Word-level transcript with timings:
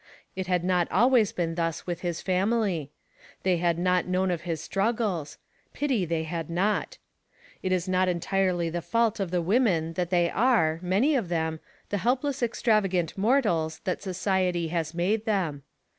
It 0.35 0.47
had 0.47 0.63
not 0.63 0.91
always 0.91 1.31
been 1.31 1.53
thus 1.53 1.85
with 1.85 2.01
his 2.01 2.23
family: 2.23 2.89
they 3.43 3.57
had 3.57 3.77
not 3.77 4.07
known 4.07 4.31
of 4.31 4.41
his 4.49 4.59
struggles; 4.59 5.37
pity 5.73 6.05
they 6.05 6.23
had 6.23 6.49
not. 6.49 6.97
It 7.61 7.71
is 7.71 7.87
not 7.87 8.07
entirely 8.07 8.71
the 8.71 8.81
fault 8.81 9.19
of 9.19 9.29
the 9.29 9.43
women 9.43 9.93
that 9.93 10.09
they 10.09 10.27
are, 10.31 10.79
many 10.81 11.13
of 11.13 11.29
them, 11.29 11.59
the 11.89 11.99
help 11.99 12.23
less 12.23 12.41
extravagant 12.41 13.15
mortals 13.15 13.77
that 13.83 14.01
society 14.01 14.69
has 14.69 14.95
made 14.95 15.25
them. 15.25 15.61